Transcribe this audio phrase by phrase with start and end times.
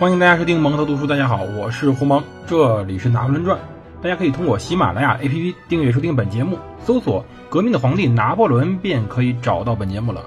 [0.00, 1.06] 欢迎大家收听蒙头读书。
[1.06, 3.58] 大家好，我是胡蒙，这里是《拿破仑传》。
[4.02, 10.22] 大家可以通过喜马拉雅 APP 订阅收听本节目，搜索“革命的皇帝拿破仑”便可以找到本节目了。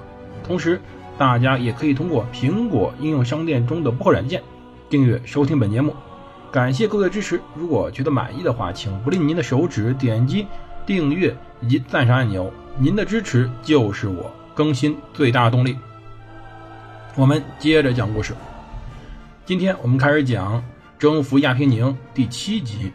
[0.46, 0.80] 同时，
[1.18, 4.40] 大家也可以通过苹果应用商店中的播客软件
[4.88, 5.92] 订阅收听本节目。
[6.52, 10.46] 感谢各位的支持，如果觉得满意的话，请不吝您的手指点击
[10.86, 12.48] 订阅以及赞赏按钮。
[12.78, 15.76] 您的支持就是我更新最大的动力。
[17.16, 18.32] 我们接着讲故事。
[19.46, 20.64] 今天我们开始讲
[20.98, 22.90] 征服亚平宁第七集，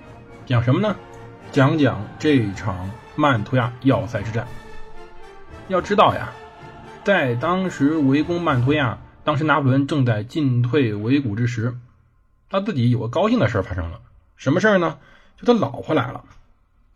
[0.48, 0.96] 讲什么呢？
[1.52, 4.48] 讲讲这场曼图亚要塞之战。
[5.68, 6.32] 要知道呀，
[7.04, 11.78] 在当时围攻曼图亚，当时拿破仑正在进退维谷之时，
[12.50, 14.02] 他自己有个高兴的事发生了。
[14.36, 14.98] 什么事儿呢？
[15.38, 16.24] 就他老婆来了。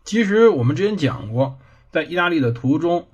[0.02, 1.58] 其实我们之前讲过，
[1.92, 3.06] 在意大利的途中，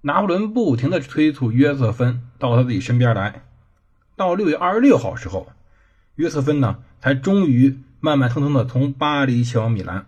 [0.00, 3.42] 拿破仑不停地催促约瑟芬到他自己身边来。
[4.16, 5.46] 到六月二十六号时候。
[6.16, 10.06] 约瑟芬呢，才终于慢慢腾腾的从巴黎前往米兰。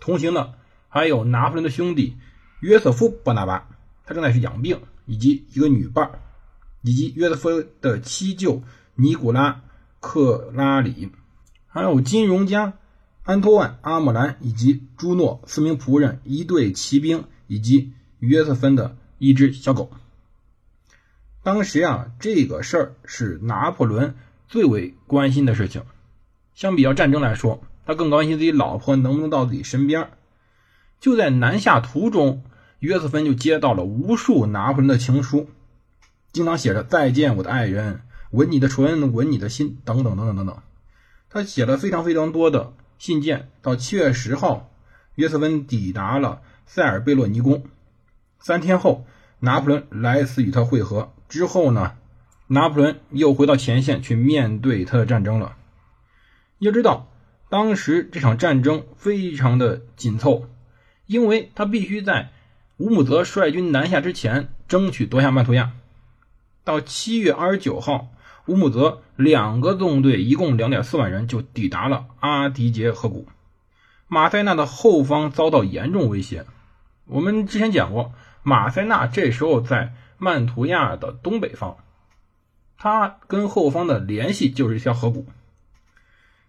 [0.00, 0.54] 同行的
[0.88, 2.16] 还有拿破仑的兄弟
[2.60, 3.68] 约瑟夫·伯纳巴，
[4.04, 6.10] 他正在去养病，以及一个女伴，
[6.82, 8.62] 以及约瑟夫的七舅
[8.94, 9.52] 尼古拉·
[10.00, 11.10] 克拉里，
[11.66, 12.74] 还有金融家
[13.22, 19.92] 安托万·阿姆兰，以及朱诺四名仆人、一队骑兵，以及约瑟芬的一只小狗。
[21.42, 24.16] 当时啊，这个事儿是拿破仑。
[24.48, 25.82] 最为关心的事情，
[26.54, 30.08] 相比较战争来说，他更关心自己老婆能不能到自己身边。
[31.00, 32.42] 就在南下途中，
[32.78, 35.50] 约瑟芬就接到了无数拿破仑的情书，
[36.32, 40.56] 经常写着“再见，我的爱人，吻你的唇，吻你的心”等等等等等等。
[41.28, 43.50] 他写了非常非常多的信件。
[43.60, 44.70] 到七月十号，
[45.16, 47.64] 约瑟芬抵达了塞尔贝洛尼宫。
[48.40, 49.04] 三天后，
[49.40, 51.12] 拿破仑来此与他会合。
[51.28, 51.97] 之后呢？
[52.48, 55.54] 拿破仑又回到前线去面对他的战争了。
[56.58, 57.08] 要知道，
[57.48, 60.48] 当时这场战争非常的紧凑，
[61.06, 62.30] 因为他必须在
[62.78, 65.72] 乌姆泽率军南下之前争取夺下曼图亚。
[66.64, 68.08] 到七月二十九号，
[68.46, 73.26] 乌姆泽两个纵队一共两点四万人就抵达了阿迪杰河谷，
[74.08, 76.44] 马塞纳的后方遭到严重威胁。
[77.06, 81.76] 我们之前讲过，马塞纳这时候在曼图亚的东北方。
[82.78, 85.26] 他跟后方的联系就是一条河谷。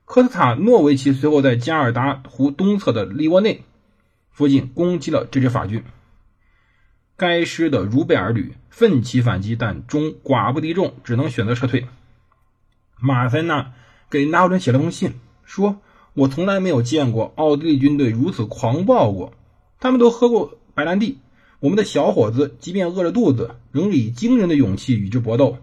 [0.06, 3.64] 科斯塔诺维奇随后在加尔达湖东侧的利沃内
[4.32, 5.84] 附近攻击了这支法军。
[7.18, 11.88] 该师的茹贝尔旅奋起反击，但终寡不敌众，只能选择撤退。
[13.00, 13.74] 马塞纳
[14.10, 15.14] 给拿破仑写了封信，
[15.44, 15.82] 说
[16.14, 19.34] ：“我从来没有见过奥地利军队如此狂暴过。
[19.80, 21.20] 他们都喝过白兰地，
[21.60, 25.58] 我们的小伙子即便饿着肚子，仍以惊人的勇气与之搏斗。”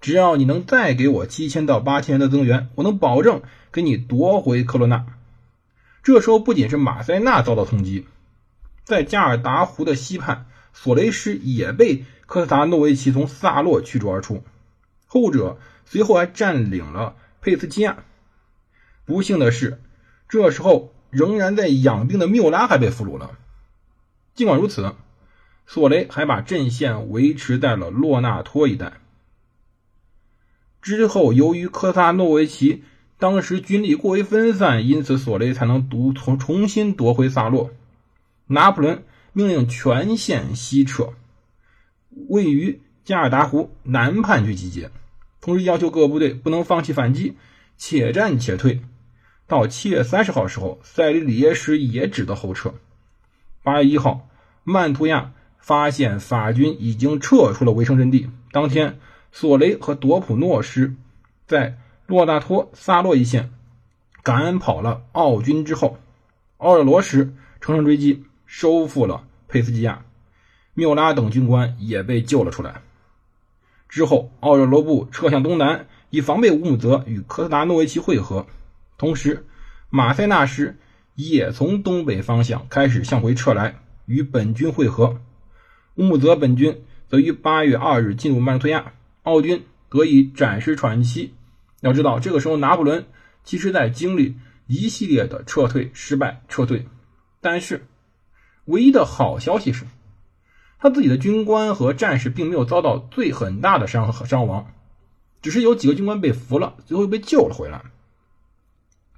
[0.00, 3.42] 只要你能再给我七千到八千人的增援，我能保证
[3.72, 5.06] 给你夺回科罗纳。
[6.02, 8.04] 这时候，不仅是马塞纳遭到通缉，
[8.84, 14.44] 在加尔达湖的西畔，索雷什也被科斯塔诺维奇从萨洛驱逐而出。
[15.06, 18.04] 后者随后还占领了佩斯基亚。
[19.04, 19.80] 不幸的是，
[20.28, 23.38] 这时候仍然在养病的缪拉还被俘虏了。
[24.34, 24.94] 尽管如此，
[25.66, 29.00] 索雷还把阵线维持在了洛纳托一带。
[30.86, 32.84] 之后，由于科萨诺维奇
[33.18, 37.72] 当时军力过于分散，因此索雷才能独重重新夺回萨洛。
[38.46, 39.02] 拿破仑
[39.32, 41.14] 命令全线西撤，
[42.28, 44.92] 位于加尔达湖南畔去集结，
[45.40, 47.34] 同时要求各部队不能放弃反击，
[47.76, 48.80] 且战且退。
[49.48, 52.74] 到七月三十号时候，塞里里耶什也只得后撤。
[53.64, 54.28] 八月一号，
[54.62, 59.00] 曼图亚发现法军已经撤出了围城阵地，当天。
[59.38, 60.94] 索雷和朵普诺师
[61.46, 61.76] 在
[62.06, 63.50] 洛纳托萨洛一线
[64.22, 65.98] 赶跑了奥军之后，
[66.56, 70.06] 奥尔罗师乘胜追击，收复了佩斯基亚，
[70.72, 72.80] 缪拉等军官也被救了出来。
[73.90, 78.46] 之后，奥尔罗布撤向东南，以防备乌姆泽与科斯达诺维奇会合。
[78.96, 79.44] 同时，
[79.90, 80.78] 马塞纳师
[81.14, 85.20] 也从东北方向开始向回撤来，与本军会合。
[85.96, 88.94] 乌姆泽本军则于八月二日进入曼图亚。
[89.26, 91.34] 奥军得以暂时喘息。
[91.80, 93.06] 要知道，这个时候拿破仑
[93.42, 94.36] 其实在经历
[94.68, 96.86] 一系列的撤退失败、撤退，
[97.40, 97.86] 但是
[98.66, 99.84] 唯一的好消息是，
[100.78, 104.72] 他自己的军官和战士并没有遭到最很大的伤和伤亡，
[105.42, 107.82] 只是有几个军官被俘了，最后又被救了回来。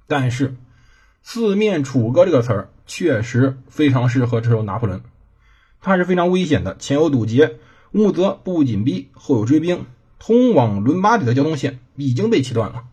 [0.07, 0.55] 但是
[1.21, 5.03] “四面楚歌”这个词儿确实非常适合这时候拿破仑，
[5.81, 7.59] 他是非常危险的，前有堵截，
[7.91, 9.85] 乌姆泽步步紧逼，后有追兵。
[10.19, 12.83] 通往伦巴底的交通线已经被切断了，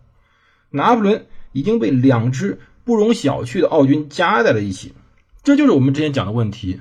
[0.71, 4.95] 拿破仑已经被两支不容小觑的奥军夹在了一起。
[5.43, 6.81] 这就是我们之前讲的问题：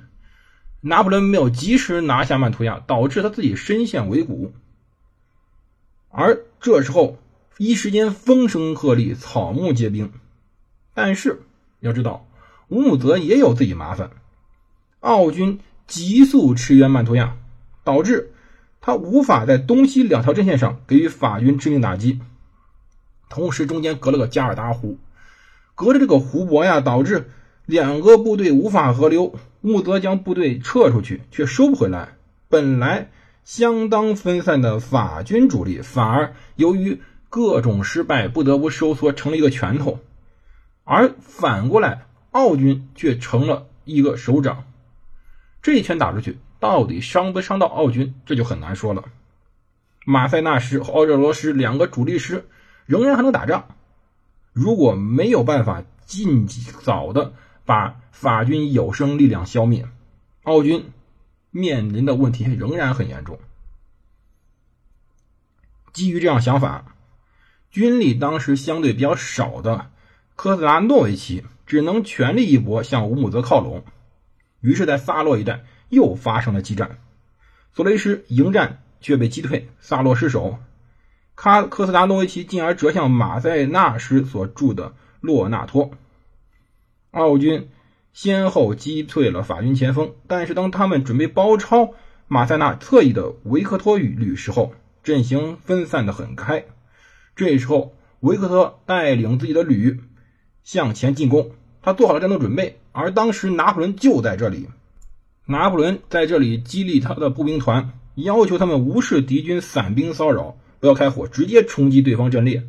[0.81, 4.53] 拿破仑没有及时拿下曼图亚，导致他自己身陷围谷。
[6.09, 7.17] 而这时候，
[7.57, 10.11] 一时间风声鹤唳，草木皆兵。
[10.93, 11.41] 但是
[11.79, 12.27] 要知道，
[12.69, 14.11] 乌姆泽也有自己麻烦。
[14.99, 17.35] 奥军急速驰援曼图亚，
[17.83, 18.33] 导致
[18.85, 22.19] 他无法在东西两条阵线上给予法军致命打击。
[23.29, 24.99] 同时，中间隔了个加尔达湖，
[25.73, 27.31] 隔着这个湖泊呀，导致
[27.65, 29.33] 两个部队无法合流。
[29.61, 32.09] 穆泽将部队撤出去，却收不回来。
[32.47, 33.09] 本来
[33.43, 39.99] 相当分散的法军主力，反而由于各种失败，不得不收缩成了一个拳头。
[40.83, 44.65] 而反过来，奥军却成了一个手掌。
[45.63, 49.03] 这一拳打出去，到底伤不伤到奥军，这就很难说了。
[50.03, 52.47] 马塞纳师和奥热罗师两个主力师
[52.87, 53.67] 仍然还能打仗，
[54.51, 57.33] 如果没有办法尽早的
[57.65, 59.87] 把法军有生力量消灭，
[60.41, 60.91] 奥军
[61.51, 63.37] 面临的问题仍然很严重。
[65.93, 66.95] 基于这样想法，
[67.69, 69.91] 军力当时相对比较少的
[70.35, 73.85] 科斯拉诺维奇只能全力一搏向乌姆泽靠拢。
[74.61, 76.97] 于是，在萨洛一带又发生了激战，
[77.73, 80.57] 索雷什迎战却被击退，萨洛失守，
[81.35, 85.91] 卡科斯达诺维奇进而折向马塞纳什所驻的洛纳托。
[87.11, 87.69] 奥军
[88.13, 91.93] 先后击退了法军前锋，但是当他们准备包抄
[92.27, 94.73] 马塞纳侧翼的维克托旅时候，
[95.03, 96.65] 阵型分散的很开。
[97.35, 100.01] 这时候，维克托带领自己的旅
[100.63, 102.79] 向前进攻，他做好了战斗准备。
[102.91, 104.69] 而当时拿破仑就在这里，
[105.47, 112.63] 拿破仑在这里激励他的步兵团，要求他们无视敌军散兵骚扰，不要开火，直接冲击对方阵列。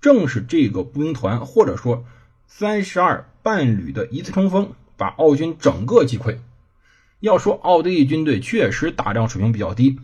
[0.00, 2.04] 正是这个步兵团，或者说
[2.46, 6.38] 三十二半旅的一次冲锋，把奥军整个击溃。
[7.20, 9.98] 要说奥地利军队确实打仗水平比较低，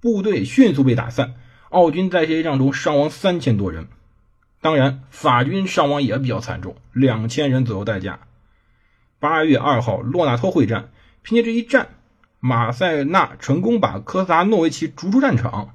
[0.00, 1.34] 部队迅速被打散，
[1.70, 3.88] 奥军在这一仗中伤亡三千多人。
[4.60, 8.20] 当然，法军伤亡也比较惨重，两千人左右代价。
[9.18, 10.90] 八月二号，洛纳托会战，
[11.22, 11.88] 凭借这一战，
[12.40, 15.74] 马塞纳成功把科萨诺维奇逐出战场，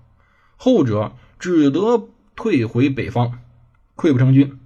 [0.58, 3.40] 后者只得退回北方，
[3.96, 4.60] 溃不成军。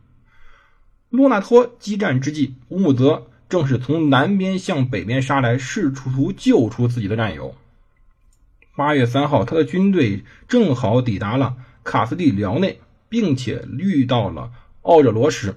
[1.10, 7.54] 洛纳托激战之际，乌姆泽正是从南边向北边杀来，试图救出自己的战友。
[8.76, 12.80] 八月三号，他的军队正好抵达了卡斯蒂辽内，
[13.10, 14.52] 并且遇到了
[14.82, 15.56] 奥热罗师，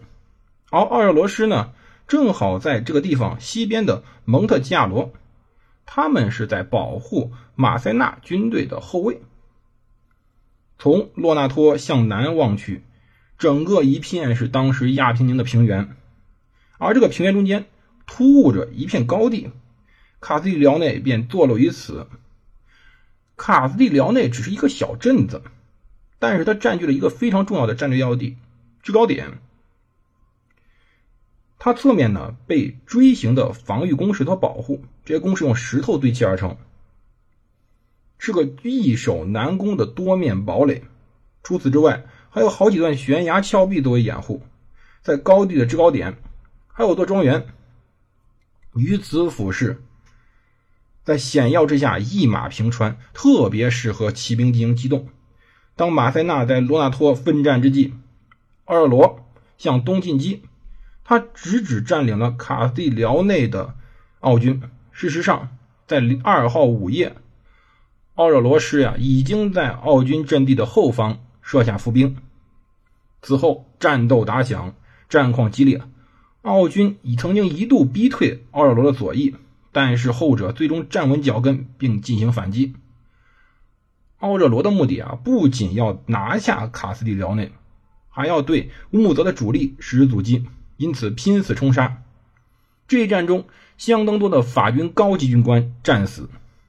[0.71, 1.71] 而奥热罗师呢？
[2.07, 5.13] 正好在这个地方西边的蒙特基亚罗，
[5.87, 9.21] 他们是在保护马塞纳军队的后卫。
[10.79, 12.83] 从洛纳托向南望去，
[13.39, 15.97] 整个一片是当时亚平宁的平原，
[16.79, 17.65] 而这个平原中间
[18.07, 19.51] 突兀着一片高地，
[20.21, 22.07] 卡斯蒂辽内便坐落于此。
[23.37, 25.43] 卡斯蒂辽内只是一个小镇子，
[26.19, 28.37] 但是它占据了一个非常重要的战略要地
[28.83, 29.39] 制高点。
[31.65, 36.59] 它侧面呢被锥形的防御工事所保护，这些工事用石头堆砌而成，
[38.19, 40.85] 是个易守难攻的多面堡垒。
[41.43, 44.43] 除此之外，还有好几段悬崖峭壁作为掩护，
[45.01, 46.19] 在高地的制高点
[46.69, 47.47] 还有座庄园，
[48.75, 49.83] 于此俯视，
[51.03, 55.09] 在险要之下一马平川，特别适合骑兵进行机动。
[55.77, 57.95] 当马塞纳在罗纳托奋战之际，
[58.67, 60.43] 奥尔罗向东进击。
[61.05, 63.75] 他直指占领了卡斯蒂辽内的
[64.21, 64.63] 奥军。
[64.91, 65.57] 事实上，
[65.87, 67.17] 在二号午夜，
[68.15, 72.17] 奥热罗师呀已经在奥军阵地的后方设下伏兵。
[73.21, 74.75] 此后战斗打响，
[75.09, 75.83] 战况激烈。
[76.43, 79.35] 奥军已曾经一度逼退奥热罗的左翼，
[79.73, 82.75] 但是后者最终站稳脚跟并进行反击。
[84.19, 87.53] 奥热罗的目的啊，不仅要拿下卡斯蒂辽内，
[88.11, 90.47] 还要对乌姆泽的主力实施阻击。
[90.77, 92.03] 因此，拼死冲杀。
[92.87, 93.47] 这一战中，
[93.79, 96.29] 相当多的法军高级军官战死，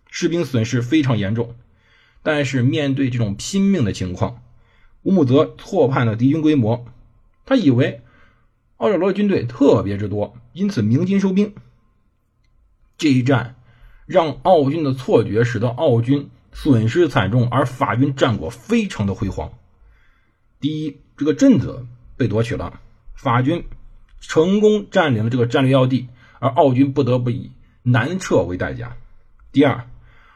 [0.10, 1.56] 士兵损失非常严重。
[2.24, 4.42] 但是，面对这种拼命的情况，
[5.04, 6.86] 乌木泽错判了敌军规模。
[7.46, 8.02] 他以为
[8.78, 11.54] 奥热罗军队特别之多，因此鸣金收兵。
[12.98, 13.56] 这一战
[14.06, 19.52] 让奥军的错觉使得奥军损失惨重，而法军战果非常的辉煌。
[20.60, 21.86] 第一，这个镇子
[22.16, 22.80] 被夺取了，
[23.16, 23.66] 法军。
[24.20, 26.08] 成功占领了这个战略要地，
[26.40, 27.52] 而奥军不得不以
[27.84, 28.98] 南撤为代价。
[29.52, 29.88] 第二，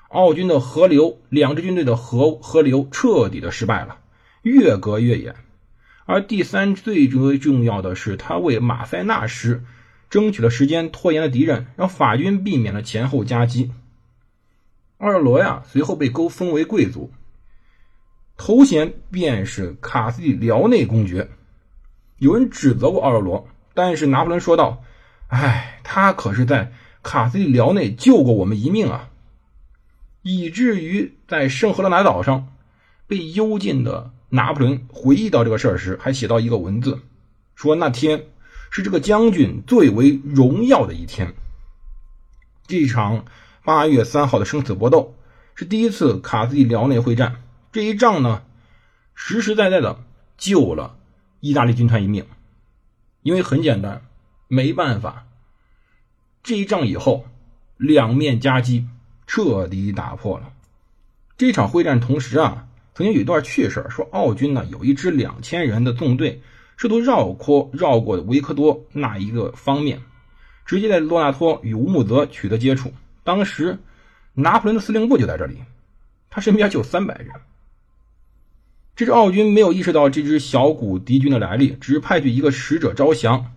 [0.08, 3.98] 奥军的河流，两支军队的河河流彻底的失败了，
[4.42, 5.36] 越隔越远，
[6.06, 9.64] 而第三最最重要的是，他为马塞纳师
[10.10, 13.72] 争取了时间，拖延了敌人，让法军避免了前后夹击。
[14.98, 17.12] 奥尔罗呀，随后被勾封为贵族，
[18.38, 21.30] 头衔便是卡斯蒂辽内公爵。
[22.18, 23.48] 有人指责过奥尔罗，
[23.82, 24.84] 但是拿破仑说道
[25.32, 29.10] ：“哎，他可是在卡斯蒂辽内救过我们一命啊！”
[30.22, 32.50] 以至于在圣赫勒拿岛上
[33.08, 37.00] 被幽禁的拿破仑回忆到这个事儿时，还写到一个文字，
[37.56, 38.26] 说那天
[38.70, 41.34] 是这个将军最为荣耀的一天。
[42.68, 43.24] 这场
[43.64, 45.16] 八月三号的生死搏斗
[45.56, 48.44] 是第一次卡斯蒂辽内会战，这一仗呢，
[49.16, 50.04] 实实在在的
[50.38, 50.98] 救了
[51.40, 52.26] 意大利军团一命，
[53.22, 54.02] 因为很简单，
[54.48, 55.26] 没办法，
[56.44, 57.26] 这一仗以后
[57.78, 58.88] 两面夹击。
[59.32, 60.52] 彻底打破了
[61.38, 62.00] 这场会战。
[62.00, 66.42] 同时啊，曾经有一段趣事说奥军呢有一支两千人的纵队，
[66.78, 70.02] 试图绕过绕过维克多那一个方面，
[70.66, 72.92] 直接在洛纳托与乌木泽取得接触。
[73.24, 73.78] 当时
[74.34, 75.60] 拿破仑的司令部就在这里，
[76.32, 77.30] 他身边就有三百人。
[79.00, 83.54] 这支奥军没有意识到这支小股敌军的来历，只是派去一个使者招降。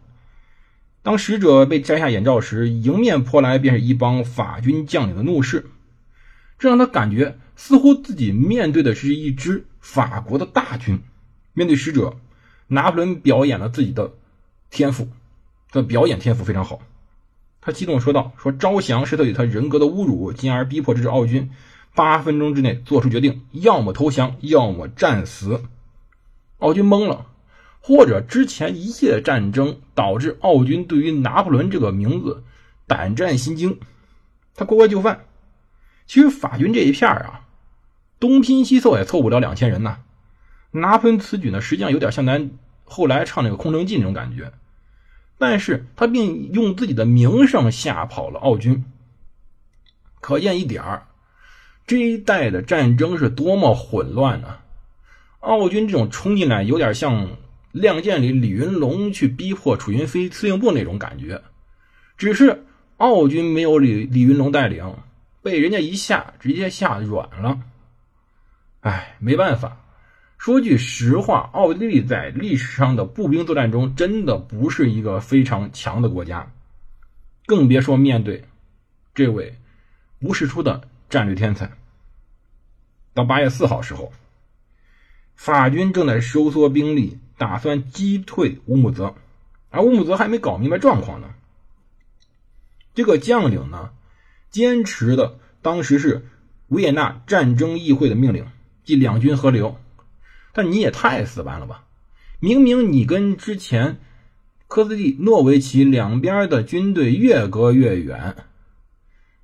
[1.02, 5.66] 当使者被摘下眼罩时，迎面扑来便是一帮法军将领的怒视，
[6.60, 11.00] 这让他感觉似乎自己面对的是一支法国的大军。
[11.54, 12.14] 面对使者，
[12.68, 14.12] 拿破仑表演了自己的
[14.70, 15.08] 天赋，
[15.72, 16.78] 的表演天赋非常好。
[17.60, 21.50] 他激动说道：“说招降是他对他人格的侮辱，进而逼迫这支奥军
[21.94, 25.62] 八分钟之内做出决定，要么投降，要么战死。”
[26.58, 27.26] 奥军懵了。
[27.84, 32.44] 或者之前一系列战争导致奥军对于拿破仑这个名字
[32.86, 33.80] 胆战心惊，
[34.54, 35.24] 他乖乖就范。
[36.06, 37.40] 其实法军这一片啊，
[38.20, 39.98] 东拼西凑也凑不了两千人呐。
[40.70, 42.52] 拿破仑此举呢，实际上有点像咱
[42.84, 44.52] 后来唱那个《空城计》那种感觉，
[45.38, 48.84] 但是他并用自己的名声吓跑了奥军。
[50.20, 51.08] 可见一点儿，
[51.86, 54.58] 这一代的战争是多么混乱呢？
[55.40, 57.28] 奥军这种冲进来，有点像。
[57.80, 61.40] 《亮剑》里李云龙去逼迫楚云飞司令部那种感觉，
[62.18, 62.66] 只是
[62.98, 64.94] 奥军没有李李云龙带领，
[65.42, 67.58] 被人家一下直接吓软了。
[68.80, 69.78] 哎，没办法，
[70.36, 76.52] 说句实话，奥地利在历史上的步兵作战中真的不是一个非常强的国家，
[77.46, 78.44] 更别说面对
[79.14, 79.54] 这位
[80.20, 81.70] 不世出的战略天才。
[83.14, 84.12] 到八月四号时候，
[85.36, 87.18] 法军正在收缩兵力。
[87.38, 89.16] 打算击退乌姆泽，
[89.70, 91.34] 而乌姆泽还没搞明白状况呢。
[92.94, 93.90] 这个将领呢，
[94.48, 96.28] 坚持的当时是
[96.68, 98.46] 维也纳战争议会的命令，
[98.84, 99.76] 即两军合流。
[100.52, 101.84] 但你也太死板了吧！
[102.38, 103.98] 明明你跟之前
[104.68, 108.36] 科斯蒂诺维奇两边的军队越隔越远，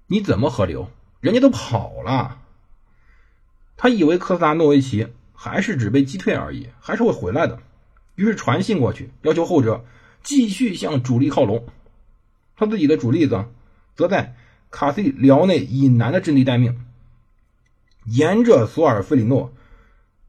[0.06, 0.88] 你怎么合流？
[1.20, 2.40] 人家都跑了。
[3.76, 7.60] 他以为科斯达诺维奇还是只被击退而已，还是会回来的。
[8.16, 9.84] 于是传信过去，要求后者
[10.22, 11.66] 继续向主力靠拢。
[12.56, 13.44] 他自己的主力子
[13.94, 14.34] 则在
[14.70, 16.84] 卡西辽内以南的阵地待命，
[18.04, 19.52] 沿着索尔费里诺、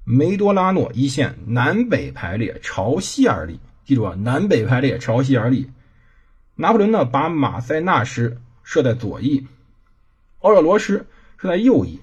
[0.03, 3.59] 梅多拉诺一线南北排列，朝西而立。
[3.83, 5.71] 记住啊，南北排列，朝西而立。
[6.53, 9.47] 拿破仑呢，把马塞纳师设在左翼，
[10.39, 11.05] 奥尔罗师
[11.37, 11.99] 是在右翼。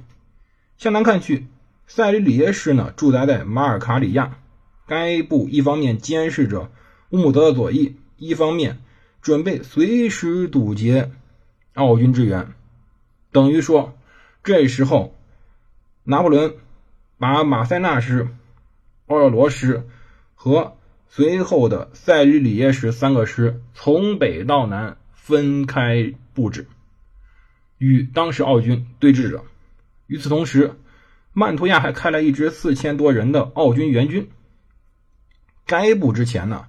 [0.79, 1.47] 向南看去，
[1.87, 4.39] 塞里里耶师呢，驻扎在马尔卡里亚。
[4.87, 6.71] 该部一方面监视着
[7.11, 8.79] 乌姆德的左翼，一方面
[9.21, 11.11] 准备随时堵截
[11.75, 12.53] 奥军支援。
[13.33, 13.97] 等于说，
[14.45, 15.15] 这时候
[16.05, 16.55] 拿破仑
[17.19, 18.29] 把马塞纳师、
[19.07, 19.89] 奥尔罗师
[20.35, 20.77] 和
[21.09, 26.69] 随后的塞吕里耶师三个师从北到南分开布置，
[27.79, 29.45] 与当时奥军对峙着。
[30.07, 30.79] 与此同时，
[31.33, 34.31] 曼图亚还开了一支四千多人的奥军援军。
[35.67, 36.67] 该部之前呢，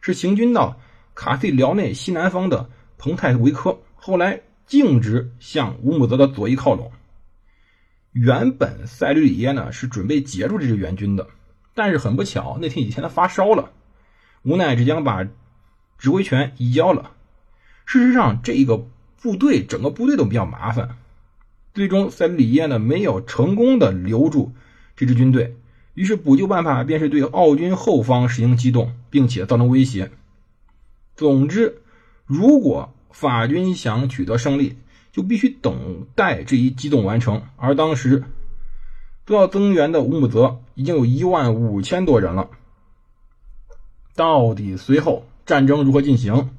[0.00, 0.80] 是行军到
[1.14, 6.90] 卡西辽内西南方的彭泰维科，后来径直向乌姆泽的左翼靠拢。
[8.12, 11.28] 原本塞吕里耶呢是准备截住这支援军的，
[11.74, 13.70] 但是很不巧，那天以前他发烧了，
[14.42, 15.24] 无奈之将把
[15.96, 17.12] 指挥权移交了。
[17.86, 18.84] 事实上，这一个
[19.20, 20.96] 部队整个部队都比较麻烦，
[21.74, 24.52] 最终塞吕里耶呢没有成功的留住
[24.96, 25.56] 这支军队。
[25.94, 30.10] 于是补救办法便是对奥军后方实行机动，并且造成威胁。
[31.16, 31.82] 总之，
[32.24, 34.78] 如果法军想取得胜利，
[35.12, 37.42] 就必须等待这一机动完成。
[37.56, 38.24] 而当时
[39.26, 42.48] 都要增援的乌姆泽已经有一万五千多人了。
[44.14, 46.50] 到底随后战争如何进行，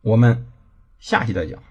[0.00, 0.46] 我们
[0.98, 1.62] 下期再讲。